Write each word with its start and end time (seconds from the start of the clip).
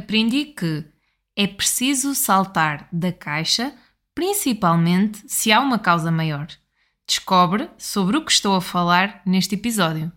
aprendi 0.00 0.46
que 0.46 0.84
é 1.36 1.46
preciso 1.46 2.14
saltar 2.14 2.88
da 2.90 3.12
caixa, 3.12 3.72
principalmente 4.14 5.22
se 5.28 5.52
há 5.52 5.60
uma 5.60 5.78
causa 5.78 6.10
maior. 6.10 6.48
Descobre 7.06 7.68
sobre 7.78 8.16
o 8.16 8.24
que 8.24 8.32
estou 8.32 8.56
a 8.56 8.60
falar 8.60 9.20
neste 9.26 9.54
episódio. 9.54 10.10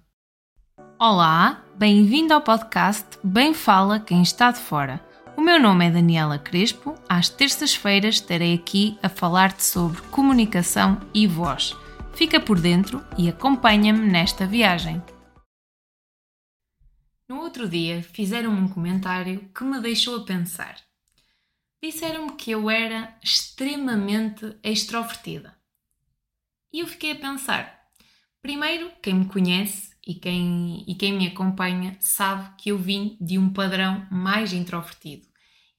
Olá, 0.97 1.63
bem-vindo 1.75 2.33
ao 2.33 2.41
podcast 2.41 3.19
Bem 3.23 3.53
Fala 3.53 3.99
Quem 3.99 4.21
Está 4.21 4.51
de 4.51 4.59
Fora. 4.59 5.05
O 5.35 5.41
meu 5.41 5.59
nome 5.59 5.85
é 5.87 5.91
Daniela 5.91 6.39
Crespo. 6.39 6.95
Às 7.09 7.27
terças-feiras 7.27 8.15
estarei 8.15 8.53
aqui 8.53 8.97
a 9.03 9.09
falar-te 9.09 9.63
sobre 9.63 10.01
comunicação 10.03 10.99
e 11.13 11.27
voz. 11.27 11.75
Fica 12.13 12.39
por 12.39 12.59
dentro 12.59 13.03
e 13.17 13.27
acompanha-me 13.27 14.07
nesta 14.07 14.45
viagem. 14.45 15.01
No 17.27 17.39
outro 17.39 17.69
dia 17.69 18.03
fizeram-me 18.03 18.59
um 18.59 18.67
comentário 18.67 19.49
que 19.55 19.63
me 19.63 19.79
deixou 19.79 20.17
a 20.17 20.25
pensar. 20.25 20.75
Disseram-me 21.81 22.33
que 22.35 22.51
eu 22.51 22.69
era 22.69 23.17
extremamente 23.21 24.55
extrovertida. 24.63 25.55
E 26.71 26.79
eu 26.79 26.87
fiquei 26.87 27.11
a 27.11 27.15
pensar. 27.15 27.83
Primeiro, 28.41 28.91
quem 29.01 29.13
me 29.15 29.25
conhece 29.25 29.91
e 30.05 30.15
quem, 30.15 30.83
e 30.87 30.95
quem 30.95 31.13
me 31.13 31.27
acompanha 31.27 31.95
sabe 31.99 32.55
que 32.57 32.69
eu 32.69 32.77
vim 32.77 33.17
de 33.21 33.37
um 33.37 33.51
padrão 33.51 34.05
mais 34.11 34.51
introvertido 34.51 35.27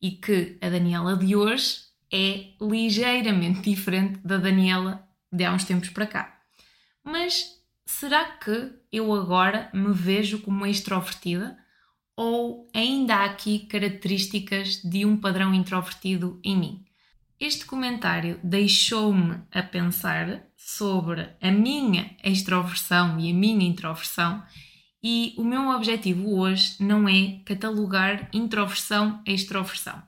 e 0.01 0.13
que 0.13 0.59
a 0.61 0.69
Daniela 0.69 1.17
de 1.17 1.37
hoje 1.37 1.79
é 2.13 2.53
ligeiramente 2.61 3.63
diferente 3.69 4.19
da 4.19 4.37
Daniela 4.37 5.07
de 5.33 5.45
há 5.45 5.53
uns 5.53 5.65
tempos 5.65 5.91
para 5.91 6.07
cá. 6.07 6.41
Mas 7.03 7.64
será 7.87 8.25
que 8.25 8.73
eu 8.93 9.13
agora 9.13 9.71
me 9.73 9.93
vejo 9.93 10.41
como 10.41 10.67
extrovertida? 10.67 11.57
Ou 12.17 12.71
ainda 12.73 13.17
há 13.17 13.25
aqui 13.25 13.67
características 13.67 14.81
de 14.83 15.05
um 15.05 15.17
padrão 15.17 15.53
introvertido 15.53 16.41
em 16.45 16.57
mim? 16.57 16.85
Este 17.41 17.67
comentário 17.67 18.39
deixou-me 18.43 19.41
a 19.51 19.63
pensar 19.63 20.45
sobre 20.57 21.29
a 21.41 21.51
minha 21.51 22.17
extroversão 22.23 23.19
e 23.19 23.31
a 23.31 23.35
minha 23.35 23.67
introversão, 23.67 24.43
e 25.03 25.35
o 25.37 25.45
meu 25.45 25.69
objetivo 25.71 26.39
hoje 26.39 26.77
não 26.81 27.09
é 27.09 27.41
catalogar 27.45 28.31
introversão 28.33 29.21
e 29.27 29.35
extroversão. 29.35 30.01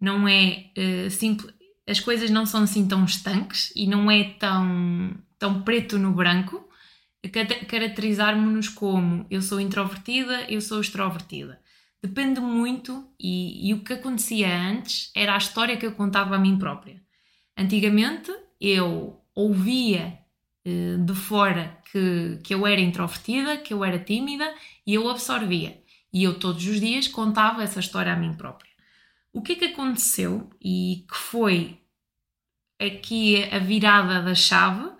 Não 0.00 0.26
é 0.26 0.70
uh, 0.78 1.10
simples, 1.10 1.52
as 1.86 2.00
coisas 2.00 2.30
não 2.30 2.46
são 2.46 2.62
assim 2.62 2.86
tão 2.86 3.04
estanques 3.04 3.72
e 3.76 3.86
não 3.86 4.10
é 4.10 4.24
tão, 4.24 5.14
tão 5.38 5.62
preto 5.62 5.98
no 5.98 6.12
branco 6.12 6.66
caracterizar-nos 7.28 8.68
como 8.68 9.26
eu 9.30 9.40
sou 9.40 9.60
introvertida, 9.60 10.44
eu 10.50 10.60
sou 10.60 10.80
extrovertida. 10.80 11.60
Depende 12.02 12.40
muito, 12.40 13.08
e, 13.18 13.68
e, 13.68 13.74
o 13.74 13.84
que 13.84 13.92
acontecia 13.92 14.48
antes 14.48 15.12
era 15.14 15.34
a 15.34 15.38
história 15.38 15.76
que 15.76 15.86
eu 15.86 15.92
contava 15.92 16.34
a 16.34 16.38
mim 16.38 16.58
própria. 16.58 17.00
Antigamente 17.56 18.32
eu 18.60 19.20
ouvia 19.34 20.18
eh, 20.64 20.96
de 20.98 21.14
fora 21.14 21.78
que, 21.90 22.40
que 22.42 22.54
eu 22.54 22.66
era 22.66 22.80
introvertida, 22.80 23.56
que 23.56 23.72
eu 23.72 23.84
era 23.84 23.98
tímida 23.98 24.52
e 24.86 24.94
eu 24.94 25.08
absorvia. 25.08 25.80
E 26.12 26.24
eu 26.24 26.38
todos 26.38 26.66
os 26.66 26.80
dias 26.80 27.06
contava 27.06 27.62
essa 27.62 27.80
história 27.80 28.12
a 28.12 28.16
mim 28.16 28.34
própria. 28.34 28.70
O 29.32 29.40
que 29.40 29.52
é 29.52 29.56
que 29.56 29.64
aconteceu 29.66 30.50
e 30.60 31.06
que 31.08 31.16
foi 31.16 31.80
aqui 32.80 33.44
a 33.44 33.58
virada 33.58 34.22
da 34.22 34.34
chave 34.34 34.90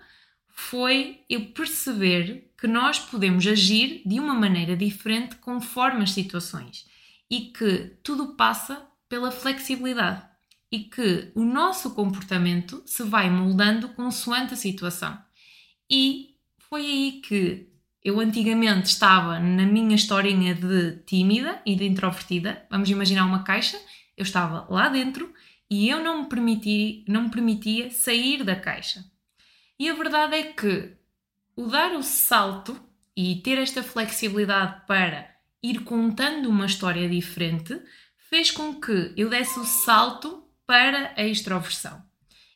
foi 0.53 1.21
eu 1.27 1.47
perceber 1.47 2.53
que 2.57 2.67
nós 2.67 2.99
podemos 2.99 3.45
agir 3.45 4.03
de 4.05 4.19
uma 4.19 4.35
maneira 4.35 4.77
diferente 4.77 5.35
conforme 5.37 6.03
as 6.03 6.11
situações 6.11 6.85
e 7.29 7.41
que 7.41 7.97
tudo 8.03 8.35
passa 8.35 8.87
pela 9.09 9.31
flexibilidade 9.31 10.23
e 10.71 10.79
que 10.79 11.31
o 11.35 11.43
nosso 11.43 11.95
comportamento 11.95 12.83
se 12.85 13.03
vai 13.03 13.29
moldando 13.29 13.89
consoante 13.89 14.53
a 14.53 14.57
situação. 14.57 15.17
E 15.89 16.35
foi 16.69 16.81
aí 16.81 17.21
que 17.23 17.67
eu 18.03 18.19
antigamente 18.19 18.89
estava 18.89 19.39
na 19.39 19.65
minha 19.65 19.95
historinha 19.95 20.53
de 20.53 20.97
tímida 21.05 21.61
e 21.65 21.75
de 21.75 21.85
introvertida. 21.85 22.65
Vamos 22.69 22.89
imaginar 22.89 23.25
uma 23.25 23.43
caixa, 23.43 23.77
eu 24.15 24.23
estava 24.23 24.67
lá 24.69 24.89
dentro 24.89 25.33
e 25.69 25.89
eu 25.89 26.03
não 26.03 26.23
me, 26.23 26.29
permiti, 26.29 27.03
não 27.07 27.23
me 27.23 27.31
permitia 27.31 27.89
sair 27.89 28.43
da 28.43 28.55
caixa. 28.55 29.03
E 29.83 29.89
a 29.89 29.93
verdade 29.95 30.37
é 30.37 30.43
que 30.43 30.93
o 31.57 31.67
dar 31.67 31.91
o 31.91 32.01
salto 32.01 32.81
e 33.13 33.35
ter 33.41 33.57
esta 33.57 33.83
flexibilidade 33.83 34.87
para 34.87 35.29
ir 35.61 35.83
contando 35.83 36.47
uma 36.47 36.67
história 36.67 37.09
diferente 37.09 37.81
fez 38.29 38.49
com 38.49 38.79
que 38.79 39.13
eu 39.17 39.29
desse 39.29 39.59
o 39.59 39.65
salto 39.65 40.47
para 40.65 41.13
a 41.17 41.25
extroversão 41.25 42.01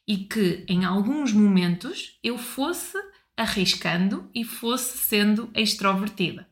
e 0.08 0.20
que 0.20 0.64
em 0.70 0.86
alguns 0.86 1.34
momentos 1.34 2.18
eu 2.24 2.38
fosse 2.38 2.98
arriscando 3.36 4.32
e 4.34 4.46
fosse 4.46 4.98
sendo 4.98 5.52
extrovertida. 5.54 6.48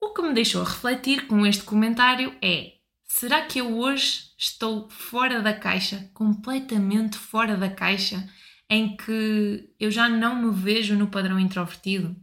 O 0.00 0.14
que 0.14 0.22
me 0.22 0.32
deixou 0.32 0.64
refletir 0.64 1.26
com 1.26 1.44
este 1.44 1.62
comentário 1.62 2.34
é: 2.40 2.72
será 3.04 3.42
que 3.42 3.58
eu 3.58 3.76
hoje 3.76 4.30
estou 4.38 4.88
fora 4.88 5.42
da 5.42 5.52
caixa, 5.52 6.10
completamente 6.14 7.18
fora 7.18 7.54
da 7.54 7.68
caixa, 7.68 8.26
em 8.74 8.96
que 8.96 9.70
eu 9.78 9.88
já 9.88 10.08
não 10.08 10.42
me 10.42 10.52
vejo 10.52 10.96
no 10.96 11.06
padrão 11.06 11.38
introvertido? 11.38 12.16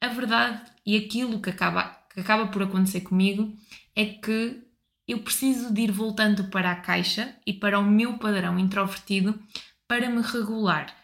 A 0.00 0.08
verdade 0.08 0.70
e 0.84 0.96
aquilo 0.96 1.40
que 1.40 1.48
acaba, 1.48 1.84
que 2.12 2.20
acaba 2.20 2.48
por 2.48 2.62
acontecer 2.62 3.00
comigo 3.00 3.56
é 3.96 4.04
que 4.04 4.62
eu 5.06 5.20
preciso 5.20 5.72
de 5.72 5.80
ir 5.80 5.90
voltando 5.90 6.44
para 6.50 6.70
a 6.70 6.76
caixa 6.76 7.34
e 7.46 7.54
para 7.54 7.78
o 7.78 7.90
meu 7.90 8.18
padrão 8.18 8.58
introvertido 8.58 9.40
para 9.88 10.10
me 10.10 10.20
regular. 10.20 10.94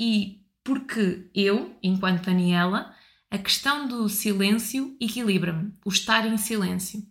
E 0.00 0.40
porque 0.64 1.30
eu, 1.34 1.76
enquanto 1.82 2.24
Daniela, 2.24 2.94
a 3.30 3.36
questão 3.36 3.86
do 3.86 4.08
silêncio 4.08 4.96
equilibra-me, 4.98 5.74
o 5.84 5.90
estar 5.90 6.26
em 6.26 6.38
silêncio. 6.38 7.02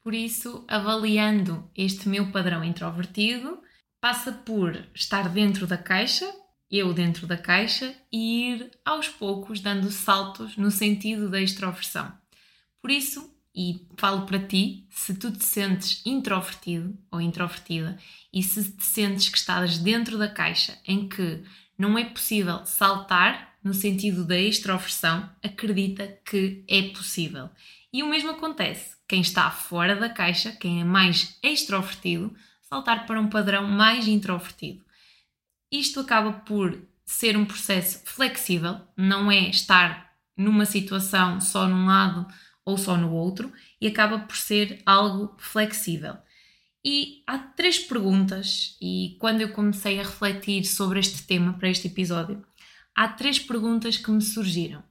Por 0.00 0.14
isso, 0.14 0.64
avaliando 0.68 1.68
este 1.76 2.08
meu 2.08 2.30
padrão 2.30 2.62
introvertido, 2.62 3.60
passa 4.00 4.30
por 4.30 4.76
estar 4.94 5.28
dentro 5.28 5.66
da 5.66 5.76
caixa 5.76 6.24
eu 6.72 6.94
dentro 6.94 7.26
da 7.26 7.36
caixa 7.36 7.94
e 8.10 8.48
ir 8.48 8.70
aos 8.82 9.06
poucos 9.06 9.60
dando 9.60 9.90
saltos 9.90 10.56
no 10.56 10.70
sentido 10.70 11.28
da 11.28 11.38
extroversão. 11.38 12.10
Por 12.80 12.90
isso, 12.90 13.30
e 13.54 13.86
falo 13.98 14.24
para 14.24 14.38
ti, 14.38 14.86
se 14.88 15.14
tu 15.14 15.30
te 15.30 15.44
sentes 15.44 16.00
introvertido 16.06 16.96
ou 17.10 17.20
introvertida 17.20 17.98
e 18.32 18.42
se 18.42 18.72
te 18.72 18.84
sentes 18.84 19.28
que 19.28 19.36
estás 19.36 19.76
dentro 19.76 20.16
da 20.16 20.28
caixa 20.28 20.78
em 20.86 21.06
que 21.06 21.42
não 21.76 21.98
é 21.98 22.04
possível 22.04 22.64
saltar 22.64 23.52
no 23.62 23.74
sentido 23.74 24.24
da 24.24 24.38
extroversão, 24.38 25.28
acredita 25.42 26.18
que 26.24 26.64
é 26.66 26.82
possível. 26.88 27.50
E 27.92 28.02
o 28.02 28.08
mesmo 28.08 28.30
acontece, 28.30 28.96
quem 29.06 29.20
está 29.20 29.50
fora 29.50 29.94
da 29.94 30.08
caixa, 30.08 30.52
quem 30.52 30.80
é 30.80 30.84
mais 30.84 31.36
extrovertido, 31.42 32.34
saltar 32.62 33.06
para 33.06 33.20
um 33.20 33.28
padrão 33.28 33.68
mais 33.68 34.08
introvertido. 34.08 34.82
Isto 35.72 36.00
acaba 36.00 36.32
por 36.32 36.86
ser 37.02 37.34
um 37.34 37.46
processo 37.46 38.02
flexível, 38.04 38.78
não 38.94 39.32
é 39.32 39.48
estar 39.48 40.12
numa 40.36 40.66
situação 40.66 41.40
só 41.40 41.66
num 41.66 41.86
lado 41.86 42.26
ou 42.62 42.76
só 42.76 42.96
no 42.96 43.10
outro, 43.12 43.50
e 43.80 43.86
acaba 43.86 44.18
por 44.18 44.36
ser 44.36 44.82
algo 44.84 45.34
flexível. 45.38 46.16
E 46.84 47.22
há 47.26 47.38
três 47.38 47.78
perguntas, 47.78 48.76
e 48.80 49.16
quando 49.18 49.40
eu 49.40 49.52
comecei 49.52 49.98
a 49.98 50.02
refletir 50.02 50.64
sobre 50.64 51.00
este 51.00 51.26
tema 51.26 51.54
para 51.54 51.70
este 51.70 51.88
episódio, 51.88 52.44
há 52.94 53.08
três 53.08 53.38
perguntas 53.38 53.96
que 53.96 54.10
me 54.10 54.20
surgiram. 54.20 54.82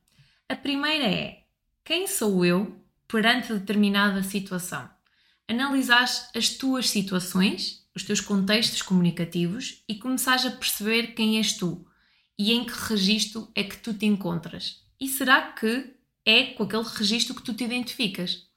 A 0.50 0.56
primeira 0.56 1.06
é: 1.06 1.44
quem 1.84 2.08
sou 2.08 2.44
eu 2.44 2.82
perante 3.08 3.54
determinada 3.54 4.24
situação? 4.24 4.90
Analisares 5.48 6.30
as 6.36 6.50
tuas 6.50 6.90
situações 6.90 7.81
os 7.96 8.04
teus 8.04 8.22
contextos 8.22 8.82
comunicativos 8.82 9.84
e 9.88 9.96
começares 9.96 10.46
a 10.46 10.52
perceber 10.52 11.14
quem 11.14 11.38
és 11.38 11.54
tu 11.54 11.86
e 12.38 12.54
em 12.54 12.64
que 12.64 12.74
registro 12.74 13.52
é 13.54 13.64
que 13.64 13.78
tu 13.78 13.94
te 13.94 14.06
encontras. 14.06 14.82
E 15.00 15.08
será 15.08 15.52
que 15.52 15.94
é 16.26 16.46
com 16.54 16.64
aquele 16.64 16.84
registro 16.84 17.36
que 17.36 17.44
tu 17.44 17.54
te 17.54 17.64
identificas? 17.64 18.48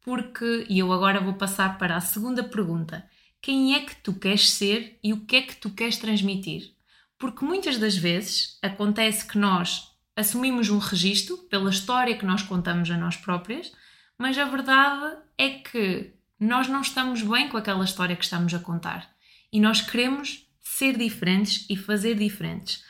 Porque, 0.00 0.66
e 0.68 0.78
eu 0.78 0.92
agora 0.92 1.20
vou 1.20 1.34
passar 1.34 1.78
para 1.78 1.96
a 1.96 2.00
segunda 2.00 2.44
pergunta: 2.44 3.08
quem 3.40 3.74
é 3.74 3.80
que 3.80 3.96
tu 3.96 4.14
queres 4.14 4.50
ser 4.50 4.98
e 5.02 5.12
o 5.12 5.20
que 5.24 5.36
é 5.36 5.42
que 5.42 5.56
tu 5.56 5.70
queres 5.70 5.96
transmitir? 5.96 6.74
Porque 7.18 7.44
muitas 7.44 7.78
das 7.78 7.96
vezes 7.96 8.58
acontece 8.62 9.26
que 9.26 9.38
nós 9.38 9.90
assumimos 10.16 10.68
um 10.70 10.78
registro 10.78 11.38
pela 11.48 11.70
história 11.70 12.16
que 12.16 12.26
nós 12.26 12.42
contamos 12.42 12.90
a 12.90 12.96
nós 12.96 13.16
próprias, 13.16 13.72
mas 14.18 14.38
a 14.38 14.44
verdade 14.44 15.16
é 15.36 15.50
que 15.50 16.12
nós 16.38 16.68
não 16.68 16.80
estamos 16.80 17.22
bem 17.22 17.48
com 17.48 17.56
aquela 17.56 17.84
história 17.84 18.16
que 18.16 18.24
estamos 18.24 18.52
a 18.54 18.58
contar 18.58 19.14
e 19.52 19.60
nós 19.60 19.80
queremos 19.80 20.48
ser 20.60 20.96
diferentes 20.96 21.66
e 21.68 21.76
fazer 21.76 22.16
diferentes, 22.16 22.84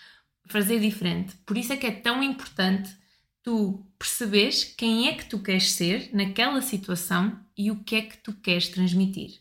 fazer 0.46 0.80
diferente. 0.80 1.34
Por 1.44 1.58
isso 1.58 1.72
é 1.72 1.76
que 1.76 1.86
é 1.86 1.90
tão 1.90 2.22
importante 2.22 2.96
tu 3.42 3.86
perceberes 3.98 4.64
quem 4.64 5.08
é 5.08 5.14
que 5.14 5.26
tu 5.26 5.38
queres 5.38 5.72
ser 5.72 6.08
naquela 6.14 6.62
situação 6.62 7.38
e 7.56 7.70
o 7.70 7.84
que 7.84 7.96
é 7.96 8.02
que 8.02 8.16
tu 8.16 8.32
queres 8.32 8.68
transmitir. 8.68 9.40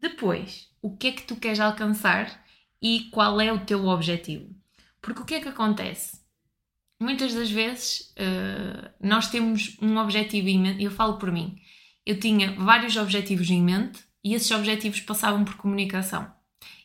Depois, 0.00 0.68
o 0.82 0.96
que 0.96 1.06
é 1.06 1.12
que 1.12 1.22
tu 1.22 1.36
queres 1.36 1.60
alcançar 1.60 2.44
e 2.82 3.08
qual 3.12 3.40
é 3.40 3.52
o 3.52 3.64
teu 3.64 3.86
objetivo. 3.86 4.52
Porque 5.00 5.22
o 5.22 5.24
que 5.24 5.34
é 5.34 5.40
que 5.40 5.48
acontece? 5.48 6.20
Muitas 6.98 7.32
das 7.32 7.50
vezes 7.50 8.12
uh, 8.12 8.90
nós 9.00 9.28
temos 9.28 9.76
um 9.80 9.96
objetivo 9.98 10.48
eu 10.80 10.90
falo 10.90 11.18
por 11.18 11.30
mim, 11.30 11.60
eu 12.04 12.18
tinha 12.18 12.52
vários 12.54 12.96
objetivos 12.96 13.48
em 13.50 13.62
mente 13.62 14.00
e 14.24 14.34
esses 14.34 14.50
objetivos 14.50 15.00
passavam 15.00 15.44
por 15.44 15.56
comunicação. 15.56 16.30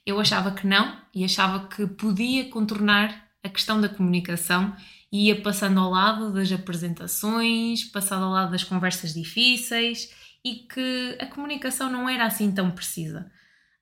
Eu 0.06 0.20
achava 0.20 0.52
que 0.52 0.66
não 0.66 1.00
e 1.14 1.24
achava 1.24 1.68
que 1.68 1.86
podia 1.86 2.50
contornar 2.50 3.28
a 3.44 3.50
questão 3.50 3.80
da 3.80 3.90
comunicação 3.90 4.76
e 5.12 5.28
ia 5.28 5.42
passando 5.42 5.80
ao 5.80 5.90
lado 5.90 6.32
das 6.34 6.52
apresentações, 6.52 7.84
passando 7.84 8.26
ao 8.26 8.32
lado 8.32 8.52
das 8.52 8.64
conversas 8.64 9.14
difíceis 9.14 10.14
e 10.44 10.68
que 10.68 11.18
a 11.20 11.26
comunicação 11.26 11.90
não 11.92 12.10
era 12.10 12.26
assim 12.26 12.52
tão 12.52 12.72
precisa. 12.72 13.32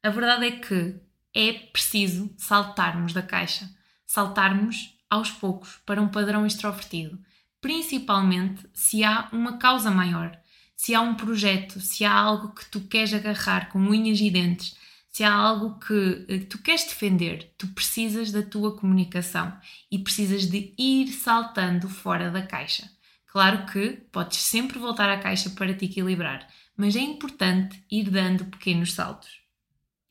A 0.02 0.10
verdade 0.10 0.46
é 0.46 0.52
que 0.52 0.96
é 1.34 1.54
preciso 1.54 2.34
saltarmos 2.38 3.12
da 3.12 3.22
caixa, 3.22 3.70
saltarmos 4.06 4.96
aos 5.10 5.32
poucos 5.32 5.80
para 5.86 6.02
um 6.02 6.08
padrão 6.08 6.46
extrovertido, 6.46 7.20
principalmente 7.60 8.68
se 8.74 9.04
há 9.04 9.28
uma 9.32 9.58
causa 9.58 9.92
maior, 9.92 10.38
se 10.76 10.94
há 10.94 11.02
um 11.02 11.16
projeto, 11.16 11.80
se 11.80 12.04
há 12.04 12.14
algo 12.14 12.54
que 12.54 12.66
tu 12.66 12.82
queres 12.82 13.14
agarrar 13.14 13.70
com 13.70 13.80
unhas 13.80 14.20
e 14.20 14.30
dentes, 14.30 14.76
se 15.10 15.24
há 15.24 15.34
algo 15.34 15.80
que, 15.80 16.26
eh, 16.28 16.40
que 16.40 16.46
tu 16.46 16.58
queres 16.58 16.84
defender, 16.84 17.54
tu 17.58 17.68
precisas 17.70 18.32
da 18.32 18.42
tua 18.42 18.76
comunicação 18.76 19.58
e 19.90 19.98
precisas 19.98 20.46
de 20.46 20.74
ir 20.78 21.08
saltando 21.08 21.88
fora 21.88 22.30
da 22.30 22.42
caixa. 22.42 22.90
Claro 23.28 23.66
que 23.66 23.92
podes 24.12 24.40
sempre 24.40 24.78
voltar 24.78 25.10
à 25.10 25.18
caixa 25.18 25.50
para 25.52 25.74
te 25.74 25.86
equilibrar, 25.86 26.46
mas 26.76 26.96
é 26.96 27.00
importante 27.00 27.82
ir 27.90 28.10
dando 28.10 28.46
pequenos 28.46 28.94
saltos. 28.94 29.40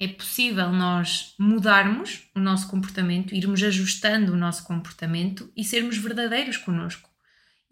É 0.01 0.09
possível 0.09 0.73
nós 0.73 1.35
mudarmos 1.39 2.29
o 2.35 2.41
nosso 2.41 2.69
comportamento, 2.69 3.35
irmos 3.35 3.63
ajustando 3.63 4.33
o 4.33 4.37
nosso 4.37 4.65
comportamento 4.65 5.53
e 5.57 5.63
sermos 5.63 5.99
verdadeiros 5.99 6.57
connosco. 6.57 7.14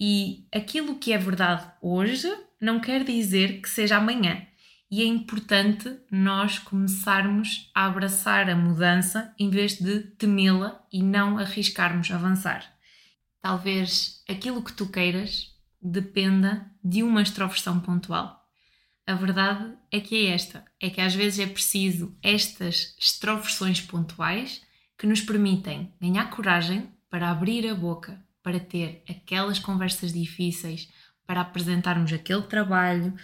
E 0.05 0.49
aquilo 0.53 0.97
que 0.97 1.13
é 1.13 1.17
verdade 1.17 1.65
hoje 1.81 2.29
não 2.61 2.81
quer 2.81 3.05
dizer 3.05 3.61
que 3.61 3.69
seja 3.69 3.99
amanhã 3.99 4.45
e 4.91 5.01
é 5.01 5.05
importante 5.05 5.97
nós 6.11 6.59
começarmos 6.59 7.71
a 7.73 7.87
abraçar 7.87 8.51
a 8.51 8.57
mudança 8.57 9.33
em 9.39 9.49
vez 9.49 9.79
de 9.79 10.01
temê-la 10.01 10.85
e 10.93 11.05
não 11.05 11.39
arriscarmos 11.39 12.11
avançar. 12.11 12.69
Talvez 13.41 14.21
aquilo 14.29 14.65
que 14.65 14.73
tu 14.73 14.89
queiras 14.89 15.55
dependa 15.81 16.69
de 16.83 17.05
uma 17.05 17.23
extroversão 17.23 17.79
pontual. 17.79 18.45
A 19.07 19.15
verdade 19.15 19.73
é 19.89 20.01
que 20.01 20.27
é 20.27 20.35
esta: 20.35 20.65
é 20.81 20.91
que 20.91 21.01
às 21.01 21.15
vezes 21.15 21.39
é 21.39 21.47
preciso 21.47 22.19
estas 22.21 22.97
extroversões 22.99 23.81
pontuais 23.81 24.63
que 24.99 25.07
nos 25.07 25.21
permitem 25.21 25.95
ganhar 26.01 26.29
coragem 26.29 26.91
para 27.09 27.31
abrir 27.31 27.69
a 27.69 27.75
boca, 27.77 28.21
para 28.43 28.61
ter 28.61 29.05
aquelas 29.09 29.59
conversas 29.59 30.13
difíceis, 30.13 30.89
para 31.27 31.41
apresentarmos 31.41 32.13
aquele 32.13 32.43
trabalho, 32.43 33.15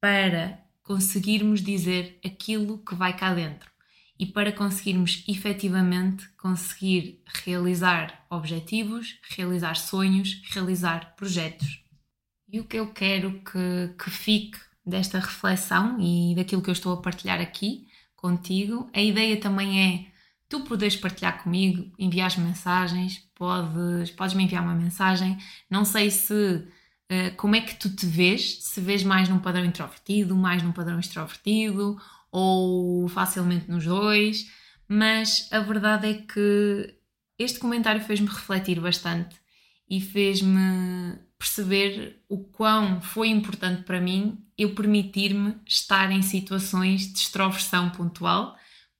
para 0.00 0.58
conseguirmos 0.82 1.62
dizer 1.62 2.18
aquilo 2.24 2.78
que 2.78 2.94
vai 2.94 3.16
cá 3.16 3.32
dentro 3.32 3.70
e 4.18 4.26
para 4.26 4.52
conseguirmos 4.52 5.24
efetivamente 5.26 6.28
conseguir 6.36 7.22
realizar 7.44 8.24
objetivos, 8.30 9.18
realizar 9.30 9.74
sonhos, 9.74 10.42
realizar 10.52 11.14
projetos. 11.16 11.82
E 12.48 12.60
o 12.60 12.64
que 12.64 12.76
eu 12.76 12.92
quero 12.92 13.42
que, 13.42 13.94
que 13.98 14.10
fique 14.10 14.58
desta 14.84 15.18
reflexão 15.18 15.98
e 16.00 16.34
daquilo 16.34 16.62
que 16.62 16.70
eu 16.70 16.72
estou 16.72 16.92
a 16.92 17.00
partilhar 17.00 17.40
aqui 17.40 17.86
contigo, 18.14 18.88
a 18.92 19.00
ideia 19.00 19.40
também 19.40 19.80
é 19.80 20.11
tu 20.52 20.60
poderes 20.60 20.96
partilhar 20.96 21.42
comigo, 21.42 21.90
enviar 21.98 22.38
mensagens, 22.38 23.26
podes, 23.34 24.10
podes 24.10 24.34
me 24.34 24.44
enviar 24.44 24.62
uma 24.62 24.74
mensagem. 24.74 25.38
Não 25.70 25.82
sei 25.82 26.10
se 26.10 26.68
eh, 27.08 27.30
como 27.30 27.56
é 27.56 27.62
que 27.62 27.74
tu 27.74 27.88
te 27.88 28.04
vês? 28.04 28.58
Se 28.60 28.78
vês 28.78 29.02
mais 29.02 29.30
num 29.30 29.38
padrão 29.38 29.64
introvertido, 29.64 30.36
mais 30.36 30.62
num 30.62 30.70
padrão 30.70 31.00
extrovertido 31.00 31.98
ou 32.30 33.08
facilmente 33.08 33.70
nos 33.70 33.86
dois, 33.86 34.46
mas 34.86 35.48
a 35.50 35.60
verdade 35.60 36.10
é 36.10 36.14
que 36.16 36.96
este 37.38 37.58
comentário 37.58 38.02
fez-me 38.02 38.28
refletir 38.28 38.78
bastante 38.78 39.34
e 39.88 40.02
fez-me 40.02 41.18
perceber 41.38 42.22
o 42.28 42.44
quão 42.44 43.00
foi 43.00 43.28
importante 43.28 43.84
para 43.84 44.02
mim 44.02 44.38
eu 44.58 44.74
permitir-me 44.74 45.56
estar 45.66 46.12
em 46.12 46.20
situações 46.20 47.10
de 47.10 47.20
extroversão 47.20 47.88
pontual 47.88 48.54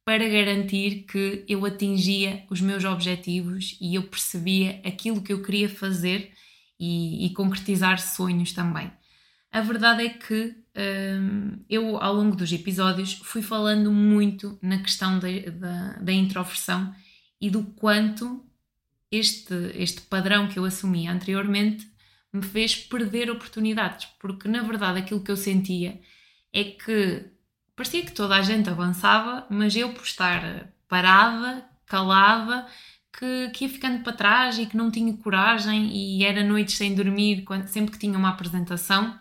para 0.04 0.28
garantir 0.28 1.04
que 1.04 1.44
eu 1.49 1.64
atingia 1.64 2.44
os 2.50 2.60
meus 2.60 2.84
objetivos 2.84 3.76
e 3.81 3.94
eu 3.94 4.02
percebia 4.02 4.81
aquilo 4.84 5.22
que 5.22 5.32
eu 5.32 5.43
queria 5.43 5.69
fazer 5.69 6.32
e, 6.78 7.26
e 7.26 7.34
concretizar 7.34 8.00
sonhos 8.00 8.52
também. 8.52 8.90
A 9.52 9.60
verdade 9.60 10.06
é 10.06 10.08
que 10.08 10.56
hum, 11.20 11.62
eu, 11.69 11.99
ao 11.99 12.14
longo 12.14 12.34
dos 12.34 12.50
episódios, 12.52 13.20
fui 13.22 13.43
falando 13.43 13.93
muito 13.93 14.58
na 14.62 14.78
questão 14.78 15.19
da, 15.19 15.28
da, 15.50 15.93
da 15.99 16.12
introversão 16.12 16.93
e 17.40 17.50
do 17.50 17.62
quanto 17.62 18.44
este, 19.10 19.54
este 19.75 20.00
padrão 20.02 20.49
que 20.49 20.58
eu 20.58 20.64
assumi 20.64 21.06
anteriormente 21.06 21.87
me 22.32 22.43
fez 22.43 22.75
perder 22.75 23.31
oportunidades, 23.31 24.08
porque 24.19 24.49
na 24.49 24.62
verdade 24.62 25.00
aquilo 25.00 25.22
que 25.22 25.31
eu 25.31 25.37
sentia 25.37 26.00
é 26.50 26.64
que 26.64 27.26
parecia 27.77 28.05
que 28.05 28.13
toda 28.13 28.37
a 28.37 28.43
gente 28.43 28.69
avançava, 28.69 29.47
mas 29.51 29.75
eu 29.75 29.93
por 29.93 30.05
estar 30.05 30.69
parada, 30.89 31.65
calada, 31.87 32.67
que, 33.19 33.51
que 33.51 33.65
ia 33.65 33.71
ficando 33.71 34.03
para 34.03 34.13
trás 34.13 34.59
e 34.59 34.67
que 34.67 34.77
não 34.77 34.91
tinha 34.91 35.17
coragem 35.17 35.91
e 35.93 36.25
era 36.25 36.43
noites 36.43 36.77
sem 36.77 36.95
dormir 36.95 37.43
quando, 37.45 37.67
sempre 37.69 37.93
que 37.93 37.99
tinha 37.99 38.19
uma 38.19 38.31
apresentação. 38.31 39.19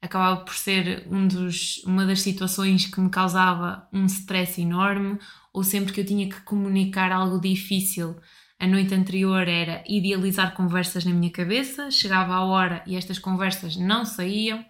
Acabava 0.00 0.44
por 0.44 0.54
ser 0.54 1.06
um 1.10 1.26
dos, 1.26 1.82
uma 1.84 2.06
das 2.06 2.20
situações 2.20 2.86
que 2.86 3.00
me 3.00 3.10
causava 3.10 3.88
um 3.92 4.06
stress 4.06 4.60
enorme, 4.60 5.18
ou 5.52 5.64
sempre 5.64 5.92
que 5.92 6.00
eu 6.00 6.06
tinha 6.06 6.28
que 6.28 6.40
comunicar 6.42 7.10
algo 7.10 7.40
difícil, 7.40 8.16
a 8.60 8.66
noite 8.66 8.92
anterior 8.92 9.46
era 9.46 9.84
idealizar 9.86 10.52
conversas 10.54 11.04
na 11.04 11.12
minha 11.12 11.30
cabeça, 11.30 11.92
chegava 11.92 12.34
a 12.34 12.44
hora 12.44 12.82
e 12.88 12.96
estas 12.96 13.16
conversas 13.18 13.76
não 13.76 14.04
saíam, 14.04 14.64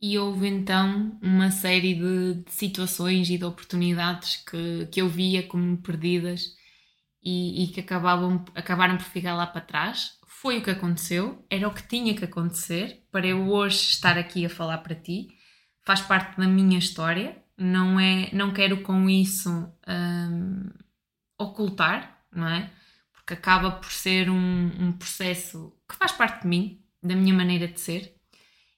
e 0.00 0.18
houve 0.18 0.46
então 0.46 1.18
uma 1.20 1.50
série 1.50 1.94
de, 1.94 2.34
de 2.44 2.52
situações 2.52 3.28
e 3.30 3.38
de 3.38 3.44
oportunidades 3.44 4.36
que, 4.36 4.86
que 4.86 5.00
eu 5.02 5.08
via 5.08 5.42
como 5.42 5.76
perdidas 5.78 6.56
e, 7.22 7.64
e 7.64 7.66
que 7.68 7.80
acabavam, 7.80 8.44
acabaram 8.54 8.96
por 8.96 9.04
ficar 9.04 9.34
lá 9.34 9.46
para 9.46 9.60
trás. 9.60 10.18
Foi 10.26 10.58
o 10.58 10.62
que 10.62 10.70
aconteceu, 10.70 11.44
era 11.50 11.66
o 11.66 11.74
que 11.74 11.86
tinha 11.86 12.14
que 12.14 12.24
acontecer 12.24 13.04
para 13.10 13.26
eu 13.26 13.48
hoje 13.48 13.76
estar 13.76 14.16
aqui 14.16 14.46
a 14.46 14.50
falar 14.50 14.78
para 14.78 14.94
ti. 14.94 15.28
Faz 15.84 16.00
parte 16.00 16.38
da 16.38 16.46
minha 16.46 16.78
história, 16.78 17.36
não 17.56 17.98
é, 17.98 18.30
não 18.32 18.52
quero 18.52 18.82
com 18.82 19.10
isso 19.10 19.50
hum, 19.88 20.70
ocultar, 21.36 22.22
não 22.30 22.46
é? 22.46 22.70
Porque 23.12 23.34
acaba 23.34 23.72
por 23.72 23.90
ser 23.90 24.30
um, 24.30 24.70
um 24.78 24.92
processo 24.92 25.74
que 25.88 25.96
faz 25.96 26.12
parte 26.12 26.42
de 26.42 26.48
mim, 26.48 26.80
da 27.02 27.16
minha 27.16 27.34
maneira 27.34 27.66
de 27.66 27.80
ser. 27.80 28.17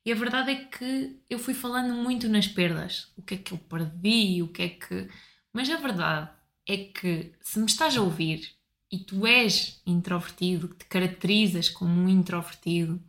E 0.04 0.12
a 0.12 0.14
verdade 0.14 0.50
é 0.50 0.64
que 0.64 1.20
eu 1.28 1.38
fui 1.38 1.54
falando 1.54 1.94
muito 1.94 2.28
nas 2.28 2.48
perdas. 2.48 3.12
O 3.16 3.22
que 3.22 3.34
é 3.34 3.38
que 3.38 3.52
eu 3.52 3.58
perdi, 3.58 4.42
o 4.42 4.48
que 4.48 4.62
é 4.62 4.68
que. 4.70 5.08
Mas 5.52 5.68
a 5.68 5.76
verdade 5.76 6.30
é 6.66 6.76
que 6.76 7.32
se 7.40 7.58
me 7.58 7.66
estás 7.66 7.96
a 7.96 8.02
ouvir 8.02 8.54
e 8.90 8.98
tu 8.98 9.26
és 9.26 9.80
introvertido, 9.86 10.68
que 10.68 10.76
te 10.76 10.84
caracterizas 10.86 11.68
como 11.68 11.92
um 11.92 12.08
introvertido 12.08 13.00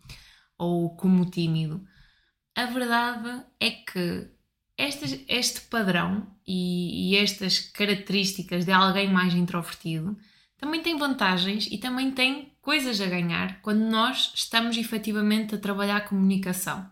ou 0.58 0.96
como 0.96 1.30
tímido, 1.30 1.86
a 2.56 2.66
verdade 2.66 3.44
é 3.60 3.72
que 3.72 4.30
este, 4.78 5.26
este 5.28 5.62
padrão 5.62 6.28
e, 6.46 7.14
e 7.14 7.18
estas 7.18 7.60
características 7.60 8.66
de 8.66 8.72
alguém 8.72 9.10
mais 9.12 9.34
introvertido 9.34 10.18
também 10.58 10.82
tem 10.82 10.98
vantagens 10.98 11.68
e 11.72 11.78
também 11.78 12.12
tem 12.12 12.51
coisas 12.62 13.02
a 13.02 13.08
ganhar 13.08 13.62
quando 13.62 13.82
nós 13.82 14.32
estamos 14.36 14.78
efetivamente 14.78 15.56
a 15.56 15.58
trabalhar 15.58 15.98
a 15.98 16.08
comunicação. 16.08 16.90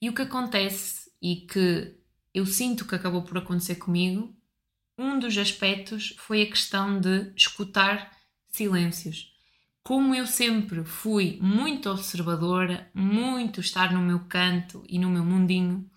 E 0.00 0.08
o 0.08 0.14
que 0.14 0.22
acontece 0.22 1.10
e 1.20 1.36
que 1.36 1.94
eu 2.34 2.46
sinto 2.46 2.86
que 2.86 2.94
acabou 2.94 3.22
por 3.22 3.38
acontecer 3.38 3.76
comigo 3.76 4.34
um 4.98 5.18
dos 5.18 5.36
aspectos 5.36 6.14
foi 6.18 6.42
a 6.42 6.46
questão 6.46 7.00
de 7.00 7.32
escutar 7.36 8.10
silêncios. 8.48 9.32
Como 9.82 10.14
eu 10.14 10.26
sempre 10.26 10.84
fui 10.84 11.38
muito 11.42 11.90
observadora, 11.90 12.90
muito 12.94 13.60
estar 13.60 13.92
no 13.92 14.00
meu 14.00 14.20
canto 14.20 14.84
e 14.88 14.98
no 14.98 15.10
meu 15.10 15.24
mundinho, 15.24 15.90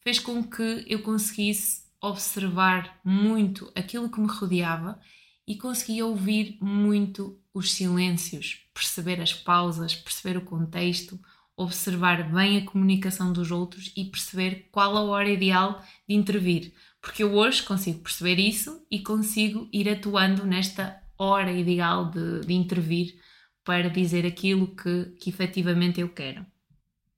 fez 0.00 0.18
com 0.18 0.42
que 0.44 0.84
eu 0.86 1.02
conseguisse 1.02 1.82
observar 2.00 3.00
muito 3.04 3.72
aquilo 3.74 4.10
que 4.10 4.20
me 4.20 4.28
rodeava 4.28 5.00
e 5.46 5.56
conseguia 5.56 6.06
ouvir 6.06 6.56
muito 6.60 7.41
os 7.54 7.72
silêncios, 7.72 8.60
perceber 8.72 9.20
as 9.20 9.32
pausas, 9.32 9.94
perceber 9.94 10.36
o 10.36 10.44
contexto, 10.44 11.18
observar 11.56 12.32
bem 12.32 12.58
a 12.58 12.64
comunicação 12.64 13.32
dos 13.32 13.50
outros 13.50 13.92
e 13.96 14.04
perceber 14.06 14.68
qual 14.72 14.96
a 14.96 15.02
hora 15.02 15.28
ideal 15.28 15.82
de 16.08 16.14
intervir. 16.14 16.72
Porque 17.00 17.22
eu 17.22 17.34
hoje 17.34 17.62
consigo 17.62 18.00
perceber 18.00 18.38
isso 18.38 18.84
e 18.90 19.00
consigo 19.00 19.68
ir 19.72 19.88
atuando 19.88 20.46
nesta 20.46 21.00
hora 21.18 21.52
ideal 21.52 22.10
de, 22.10 22.40
de 22.40 22.54
intervir 22.54 23.20
para 23.64 23.90
dizer 23.90 24.26
aquilo 24.26 24.74
que, 24.74 25.16
que 25.20 25.30
efetivamente 25.30 26.00
eu 26.00 26.08
quero. 26.08 26.44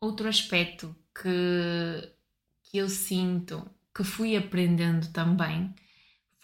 Outro 0.00 0.28
aspecto 0.28 0.94
que, 1.14 2.12
que 2.64 2.78
eu 2.78 2.88
sinto 2.88 3.70
que 3.94 4.04
fui 4.04 4.36
aprendendo 4.36 5.10
também 5.12 5.72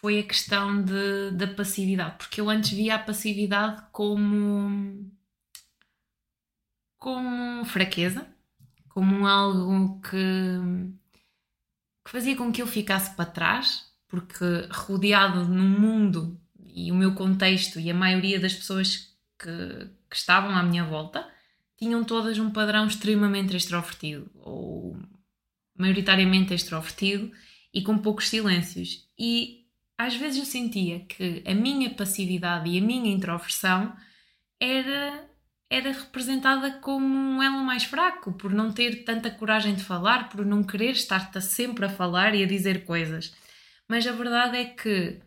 foi 0.01 0.19
a 0.19 0.23
questão 0.23 0.83
de, 0.83 1.31
da 1.33 1.47
passividade, 1.47 2.17
porque 2.17 2.41
eu 2.41 2.49
antes 2.49 2.71
via 2.71 2.95
a 2.95 2.99
passividade 2.99 3.83
como, 3.93 5.11
como 6.99 7.65
fraqueza, 7.67 8.27
como 8.89 9.27
algo 9.27 10.01
que, 10.01 10.17
que 12.05 12.11
fazia 12.11 12.35
com 12.35 12.51
que 12.51 12.63
eu 12.63 12.67
ficasse 12.67 13.15
para 13.15 13.31
trás, 13.31 13.93
porque 14.09 14.45
rodeado 14.71 15.45
num 15.45 15.69
mundo 15.69 16.41
e 16.59 16.91
o 16.91 16.95
meu 16.95 17.15
contexto 17.15 17.79
e 17.79 17.91
a 17.91 17.95
maioria 17.95 18.41
das 18.41 18.55
pessoas 18.55 19.15
que, 19.39 19.91
que 20.09 20.17
estavam 20.17 20.51
à 20.51 20.63
minha 20.63 20.85
volta 20.85 21.29
tinham 21.77 22.05
todas 22.05 22.39
um 22.39 22.51
padrão 22.51 22.87
extremamente 22.87 23.55
extrovertido 23.55 24.31
ou 24.35 24.99
maioritariamente 25.77 26.55
extrovertido 26.55 27.31
e 27.73 27.83
com 27.83 27.97
poucos 27.99 28.29
silêncios. 28.29 29.09
E 29.19 29.60
às 30.07 30.17
vezes 30.17 30.39
eu 30.39 30.47
sentia 30.47 31.01
que 31.01 31.43
a 31.47 31.55
minha 31.55 31.91
passividade 31.91 32.71
e 32.71 32.79
a 32.79 32.81
minha 32.81 33.13
introversão 33.13 33.95
era, 34.59 35.29
era 35.69 35.93
representada 35.93 36.73
como 36.79 37.05
um 37.05 37.43
elo 37.43 37.63
mais 37.63 37.85
fraco, 37.85 38.33
por 38.33 38.51
não 38.51 38.73
ter 38.73 39.05
tanta 39.05 39.31
coragem 39.31 39.75
de 39.75 39.85
falar, 39.85 40.31
por 40.31 40.45
não 40.47 40.63
querer 40.63 40.93
estar 40.93 41.31
sempre 41.43 41.85
a 41.85 41.91
falar 41.91 42.35
e 42.35 42.43
a 42.43 42.47
dizer 42.47 42.87
coisas. 42.87 43.35
Mas 43.87 44.07
a 44.07 44.13
verdade 44.13 44.57
é 44.57 44.65
que 44.65 45.21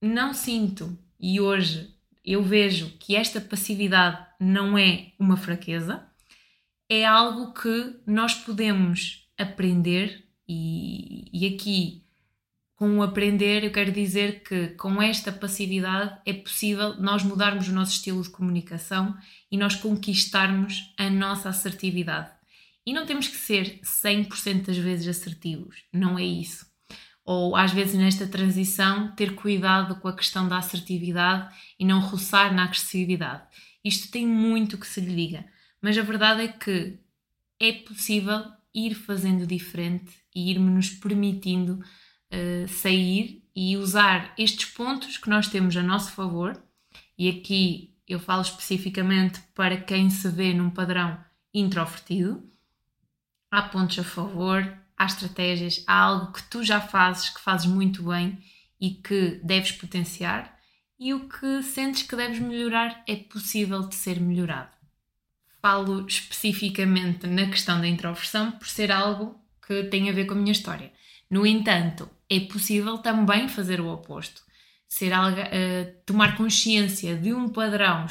não 0.00 0.34
sinto, 0.34 0.98
e 1.20 1.40
hoje 1.40 1.94
eu 2.24 2.42
vejo 2.42 2.90
que 2.98 3.14
esta 3.14 3.40
passividade 3.40 4.26
não 4.40 4.76
é 4.76 5.12
uma 5.20 5.36
fraqueza, 5.36 6.04
é 6.88 7.04
algo 7.04 7.54
que 7.54 8.00
nós 8.04 8.34
podemos 8.34 9.30
aprender, 9.38 10.26
e, 10.48 11.28
e 11.32 11.54
aqui 11.54 12.02
com 12.82 12.98
o 12.98 13.02
aprender, 13.04 13.62
eu 13.62 13.70
quero 13.70 13.92
dizer 13.92 14.42
que 14.42 14.70
com 14.70 15.00
esta 15.00 15.30
passividade 15.30 16.18
é 16.26 16.32
possível 16.32 17.00
nós 17.00 17.22
mudarmos 17.22 17.68
o 17.68 17.72
nosso 17.72 17.92
estilo 17.92 18.20
de 18.20 18.28
comunicação 18.28 19.16
e 19.48 19.56
nós 19.56 19.76
conquistarmos 19.76 20.92
a 20.98 21.08
nossa 21.08 21.50
assertividade. 21.50 22.32
E 22.84 22.92
não 22.92 23.06
temos 23.06 23.28
que 23.28 23.36
ser 23.36 23.78
100% 23.84 24.66
das 24.66 24.76
vezes 24.78 25.06
assertivos, 25.06 25.84
não 25.92 26.18
é 26.18 26.24
isso. 26.24 26.66
Ou 27.24 27.54
às 27.54 27.70
vezes 27.70 27.94
nesta 27.94 28.26
transição 28.26 29.14
ter 29.14 29.36
cuidado 29.36 30.00
com 30.00 30.08
a 30.08 30.16
questão 30.16 30.48
da 30.48 30.58
assertividade 30.58 31.54
e 31.78 31.84
não 31.84 32.00
roçar 32.00 32.52
na 32.52 32.64
agressividade. 32.64 33.44
Isto 33.84 34.10
tem 34.10 34.26
muito 34.26 34.76
que 34.76 34.88
se 34.88 35.00
lhe 35.00 35.14
diga, 35.14 35.44
mas 35.80 35.96
a 35.96 36.02
verdade 36.02 36.42
é 36.42 36.48
que 36.48 36.98
é 37.60 37.72
possível 37.74 38.42
ir 38.74 38.96
fazendo 38.96 39.46
diferente 39.46 40.10
e 40.34 40.50
ir-me 40.50 40.68
nos 40.68 40.90
permitindo 40.90 41.80
uh, 42.32 42.68
sair 42.68 43.42
e 43.54 43.76
usar 43.76 44.32
estes 44.38 44.64
pontos 44.66 45.18
que 45.18 45.28
nós 45.28 45.48
temos 45.48 45.76
a 45.76 45.82
nosso 45.82 46.12
favor, 46.12 46.60
e 47.18 47.28
aqui 47.28 47.94
eu 48.08 48.18
falo 48.18 48.42
especificamente 48.42 49.40
para 49.54 49.76
quem 49.76 50.10
se 50.10 50.28
vê 50.28 50.52
num 50.52 50.70
padrão 50.70 51.18
introvertido. 51.52 52.42
Há 53.50 53.62
pontos 53.62 53.98
a 53.98 54.04
favor, 54.04 54.76
há 54.96 55.04
estratégias, 55.04 55.84
há 55.86 55.94
algo 55.94 56.32
que 56.32 56.42
tu 56.44 56.64
já 56.64 56.80
fazes, 56.80 57.28
que 57.28 57.40
fazes 57.40 57.66
muito 57.66 58.02
bem 58.02 58.38
e 58.80 58.90
que 58.90 59.40
deves 59.44 59.72
potenciar, 59.72 60.58
e 60.98 61.12
o 61.12 61.28
que 61.28 61.62
sentes 61.62 62.04
que 62.04 62.16
deves 62.16 62.38
melhorar 62.38 63.02
é 63.06 63.16
possível 63.16 63.86
de 63.86 63.94
ser 63.94 64.20
melhorado. 64.20 64.70
Falo 65.60 66.06
especificamente 66.06 67.26
na 67.26 67.46
questão 67.46 67.80
da 67.80 67.86
introversão 67.86 68.52
por 68.52 68.66
ser 68.66 68.90
algo 68.90 69.40
que 69.66 69.84
tem 69.84 70.08
a 70.08 70.12
ver 70.12 70.26
com 70.26 70.34
a 70.34 70.36
minha 70.36 70.52
história. 70.52 70.92
No 71.30 71.46
entanto, 71.46 72.10
é 72.34 72.40
possível 72.40 72.96
também 72.96 73.46
fazer 73.46 73.78
o 73.78 73.92
oposto. 73.92 74.40
Ser 74.88 75.12
uh, 75.12 76.02
tomar 76.06 76.36
consciência 76.36 77.14
de 77.14 77.32
um 77.34 77.48
padrão 77.48 78.06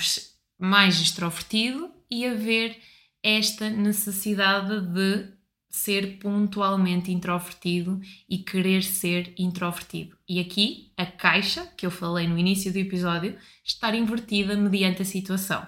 mais 0.60 1.02
extrovertido 1.02 1.92
e 2.10 2.26
haver 2.26 2.78
esta 3.24 3.70
necessidade 3.70 4.82
de 4.94 5.28
ser 5.70 6.20
pontualmente 6.20 7.12
introvertido 7.12 8.00
e 8.30 8.40
querer 8.40 8.84
ser 8.84 9.34
introvertido. 9.38 10.16
E 10.28 10.40
aqui 10.40 10.92
a 10.98 11.06
caixa 11.06 11.66
que 11.78 11.86
eu 11.86 11.92
falei 11.92 12.28
no 12.28 12.38
início 12.38 12.72
do 12.72 12.78
episódio 12.78 13.38
estar 13.64 13.96
invertida 13.96 14.56
mediante 14.56 15.02
a 15.02 15.06
situação. 15.06 15.66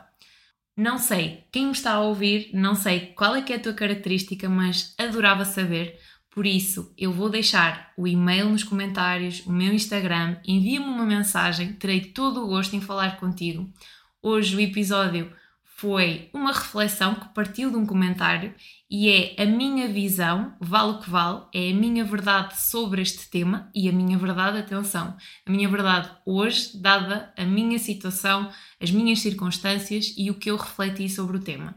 Não 0.75 0.97
sei 0.97 1.43
quem 1.51 1.67
me 1.67 1.71
está 1.71 1.93
a 1.93 2.01
ouvir, 2.01 2.49
não 2.53 2.75
sei 2.75 3.13
qual 3.15 3.35
é 3.35 3.41
que 3.41 3.53
é 3.53 3.55
a 3.55 3.59
tua 3.59 3.73
característica, 3.73 4.49
mas 4.49 4.93
adorava 4.97 5.45
saber 5.45 5.99
por 6.33 6.47
isso, 6.47 6.91
eu 6.97 7.13
vou 7.13 7.29
deixar 7.29 7.93
o 7.95 8.07
e-mail 8.07 8.49
nos 8.49 8.63
comentários, 8.63 9.45
o 9.45 9.51
meu 9.51 9.71
Instagram, 9.71 10.37
envia-me 10.43 10.87
uma 10.87 11.05
mensagem, 11.05 11.73
terei 11.73 12.01
todo 12.01 12.43
o 12.43 12.47
gosto 12.47 12.75
em 12.75 12.81
falar 12.81 13.17
contigo. 13.19 13.71
Hoje 14.19 14.55
o 14.55 14.59
episódio 14.59 15.31
foi 15.63 16.31
uma 16.33 16.51
reflexão 16.51 17.13
que 17.13 17.31
partiu 17.35 17.69
de 17.69 17.77
um 17.77 17.85
comentário 17.85 18.51
e 18.89 19.09
é 19.09 19.43
a 19.43 19.45
minha 19.45 19.87
visão, 19.87 20.55
vale 20.59 20.93
o 20.93 20.99
que 20.99 21.09
vale, 21.09 21.43
é 21.53 21.69
a 21.69 21.75
minha 21.75 22.03
verdade 22.03 22.59
sobre 22.59 23.03
este 23.03 23.29
tema 23.29 23.69
e 23.75 23.87
a 23.87 23.91
minha 23.91 24.17
verdade, 24.17 24.57
atenção, 24.57 25.15
a 25.45 25.51
minha 25.51 25.69
verdade 25.69 26.09
hoje, 26.25 26.81
dada 26.81 27.31
a 27.37 27.45
minha 27.45 27.77
situação, 27.77 28.49
as 28.81 28.89
minhas 28.89 29.19
circunstâncias 29.19 30.15
e 30.17 30.31
o 30.31 30.35
que 30.35 30.49
eu 30.49 30.57
refleti 30.57 31.07
sobre 31.07 31.37
o 31.37 31.41
tema 31.41 31.75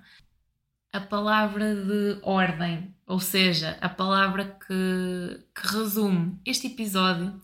a 0.96 1.00
palavra 1.00 1.74
de 1.74 2.18
ordem, 2.22 2.94
ou 3.06 3.20
seja, 3.20 3.76
a 3.82 3.88
palavra 3.88 4.56
que, 4.66 5.44
que 5.54 5.66
resume 5.66 6.40
este 6.42 6.68
episódio, 6.68 7.38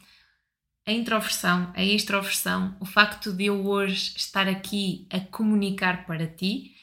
a 0.87 0.93
introversão, 0.93 1.71
a 1.77 1.85
extroversão, 1.85 2.75
o 2.81 2.87
facto 2.87 3.31
de 3.31 3.45
eu 3.45 3.67
hoje 3.67 4.15
estar 4.17 4.49
aqui 4.49 5.07
a 5.11 5.21
comunicar 5.21 6.07
para 6.07 6.27
ti 6.27 6.75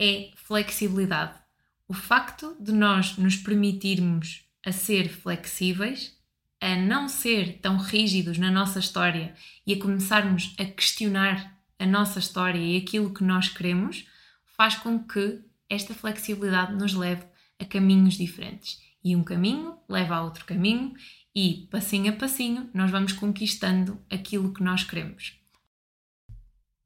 é 0.00 0.32
flexibilidade. 0.34 1.38
O 1.86 1.94
facto 1.94 2.56
de 2.58 2.72
nós 2.72 3.16
nos 3.16 3.36
permitirmos 3.36 4.44
a 4.64 4.72
ser 4.72 5.08
flexíveis, 5.08 6.12
a 6.60 6.74
não 6.74 7.08
ser 7.08 7.60
tão 7.60 7.76
rígidos 7.76 8.36
na 8.36 8.50
nossa 8.50 8.80
história 8.80 9.32
e 9.64 9.74
a 9.74 9.78
começarmos 9.78 10.56
a 10.58 10.64
questionar 10.64 11.56
a 11.78 11.86
nossa 11.86 12.18
história 12.18 12.58
e 12.58 12.76
aquilo 12.76 13.14
que 13.14 13.22
nós 13.22 13.48
queremos, 13.48 14.08
faz 14.56 14.74
com 14.74 14.98
que 14.98 15.45
esta 15.68 15.94
flexibilidade 15.94 16.74
nos 16.74 16.94
leve 16.94 17.24
a 17.58 17.64
caminhos 17.64 18.14
diferentes. 18.14 18.80
E 19.02 19.14
um 19.14 19.22
caminho 19.22 19.76
leva 19.88 20.16
a 20.16 20.22
outro 20.22 20.44
caminho, 20.44 20.94
e 21.34 21.68
passinho 21.70 22.12
a 22.12 22.16
passinho 22.16 22.70
nós 22.74 22.90
vamos 22.90 23.12
conquistando 23.12 24.00
aquilo 24.10 24.52
que 24.52 24.62
nós 24.62 24.82
queremos. 24.82 25.38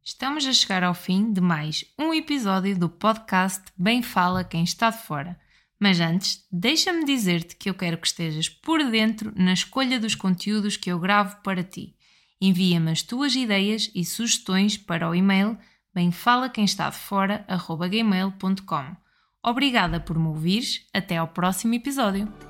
Estamos 0.02 0.46
a 0.46 0.52
chegar 0.52 0.82
ao 0.82 0.94
fim 0.94 1.32
de 1.32 1.40
mais 1.40 1.84
um 1.98 2.12
episódio 2.12 2.76
do 2.78 2.88
podcast 2.88 3.64
Bem 3.76 4.02
Fala 4.02 4.42
Quem 4.42 4.64
Está 4.64 4.90
de 4.90 4.98
Fora. 4.98 5.38
Mas 5.78 6.00
antes, 6.00 6.46
deixa-me 6.50 7.04
dizer-te 7.04 7.56
que 7.56 7.70
eu 7.70 7.74
quero 7.74 7.96
que 7.96 8.06
estejas 8.06 8.48
por 8.48 8.82
dentro 8.90 9.32
na 9.34 9.52
escolha 9.52 10.00
dos 10.00 10.14
conteúdos 10.14 10.76
que 10.76 10.90
eu 10.90 10.98
gravo 10.98 11.36
para 11.42 11.62
ti. 11.62 11.94
Envia-me 12.40 12.90
as 12.90 13.02
tuas 13.02 13.34
ideias 13.34 13.90
e 13.94 14.04
sugestões 14.04 14.76
para 14.76 15.08
o 15.08 15.14
e-mail 15.14 15.56
bem 15.94 16.10
fala 16.12 16.48
quem 16.48 16.64
está 16.64 16.88
de 16.90 16.96
fora, 16.96 17.44
gmail.com. 17.88 18.96
Obrigada 19.42 20.00
por 20.00 20.18
me 20.18 20.28
ouvires, 20.28 20.86
até 20.92 21.16
ao 21.16 21.28
próximo 21.28 21.74
episódio. 21.74 22.49